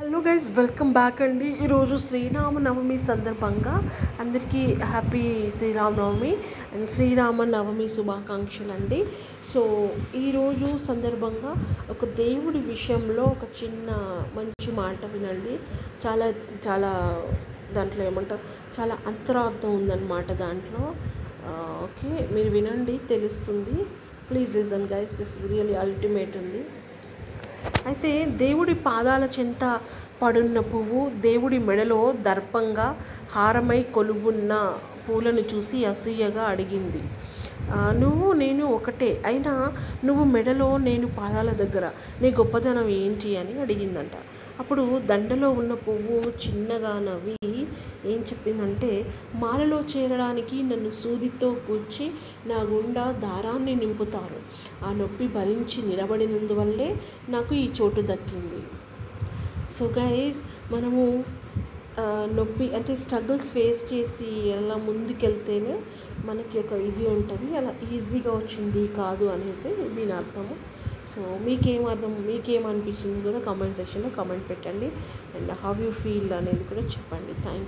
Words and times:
Hello 0.00 0.18
guys 0.26 0.46
welcome 0.58 0.90
back 0.96 1.18
అండి. 1.24 1.48
ఈరోజు 1.64 1.94
శ్రీరామనవమి 2.04 2.96
సందర్భంగా 3.08 3.74
అందరికీ 4.22 4.62
హ్యాపీ 4.92 5.24
శ్రీరామనవమి 5.56 6.30
అండ్ 6.74 6.86
శ్రీరామ 6.94 7.44
నవమి 7.54 7.86
శుభాకాంక్షలు 7.96 8.72
అండి 8.76 9.00
సో 9.50 9.62
ఈరోజు 10.22 10.68
సందర్భంగా 10.86 11.52
ఒక 11.94 12.08
దేవుడి 12.22 12.62
విషయంలో 12.72 13.24
ఒక 13.34 13.44
చిన్న 13.60 13.90
మంచి 14.38 14.72
మాట 14.80 15.12
వినండి. 15.16 15.54
చాలా 16.06 16.28
చాలా 16.68 16.92
దాంట్లో 17.78 18.04
ఏమంటారు 18.10 18.44
చాలా 18.80 18.96
అంతరార్థం 19.12 19.72
ఉందన్నమాట 19.80 20.32
దాంట్లో. 20.44 20.84
ఓకే 21.86 22.12
మీరు 22.34 22.52
వినండి 22.58 22.96
తెలుస్తుంది. 23.14 23.76
Please 24.30 24.50
listen 24.60 24.92
guys 24.94 25.12
this 25.20 25.34
is 25.38 25.48
really 25.52 25.76
ultimate 25.86 26.36
ఉంది 26.44 26.62
అయితే 27.86 28.26
దేవుడి 28.26 28.74
పాదాల 28.74 29.28
చెంత 29.38 29.80
పడున్న 30.22 30.60
పువ్వు 30.60 31.10
దేవుడి 31.20 31.58
మెడలో 31.58 32.14
దర్పంగా 32.20 33.00
హారమై 33.32 33.82
కొలువున్న 33.82 34.54
పూలను 35.08 35.40
చూసి 35.40 35.84
అసూయగా 35.84 36.42
అడిగింది. 36.42 37.02
నువ్వు 37.98 38.32
నేను 38.32 38.64
ఒకటే. 38.66 39.22
అయినా 39.26 39.72
నువ్వు 40.04 40.24
మెడలో 40.24 40.76
నేను 40.76 41.06
పాదాల 41.06 41.50
దగ్గర. 41.50 41.90
నీ 42.22 42.30
గొప్పతనం 42.30 42.88
ఏంటి? 42.88 43.36
అని 43.36 43.60
అడిగిందంట. 43.60 44.14
అప్పుడు 44.60 45.00
దండలో 45.06 45.50
ఉన్న 45.50 45.74
పువ్వు 45.74 46.16
చిన్నగా 46.42 46.92
నవ్వి 47.00 47.36
ఏం 48.06 48.20
చెప్పిందంటే 48.20 49.10
మాలలో 49.34 49.80
చేరడానికి 49.80 50.62
నన్ను 50.62 50.90
సూదితో 50.90 51.56
కూర్చి 51.68 52.10
నా 52.46 52.58
గుండా 52.62 53.12
దారాన్ని 53.12 53.74
నింపుతారు. 53.74 54.40
ఆ 54.84 54.92
నొప్పి 54.92 55.28
భరించి 55.28 55.82
నిలబడినందువల్లే 55.82 56.96
నాకు 57.28 57.54
ఈ 57.54 57.70
చోటు 57.80 58.00
దక్కింది. 58.00 58.62
సో 59.70 59.86
గైస్ 59.98 60.42
మనము 60.72 61.24
నొప్పి 62.34 62.74
అంటే 62.74 62.96
స్ట్రగుల్స్ 62.96 63.50
ఫేస్ 63.50 63.94
చేసి 63.94 64.48
ఎలా 64.48 64.76
ముందుకెళ్తేనే 64.76 65.80
మనకి 66.24 66.58
ఒక 66.58 66.72
ఇది 66.72 67.06
ఉంటుంది. 67.06 67.56
అలా 67.56 67.74
ఈజీగా 67.92 68.32
వచ్చింది 68.32 68.86
కాదు 68.86 69.24
అనేసి 69.24 69.68
దీని 69.96 70.12
అర్థము. 70.12 70.56
సో 71.12 71.20
మీకేం 71.44 71.86
అర్థం 71.86 72.26
మీకేం 72.26 72.66
అనిపించింది 72.66 73.20
కూడా 73.22 73.38
కామెంట్ 73.38 73.76
సెక్షన్లో 73.76 74.08
కామెంట్ 74.08 74.50
పెట్టండి. 74.50 74.86
అండ్ 75.36 75.50
హౌ 75.50 75.74
యూ 75.84 75.90
ఫీల్ 75.90 76.32
అనేది 76.32 76.64
కూడా 76.64 76.80
చెప్పండి. 76.80 77.32
థ్యాంక్ 77.42 77.58